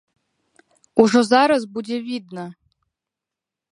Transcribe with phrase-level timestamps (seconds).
[1.03, 2.45] Ужо зараз будзе відна.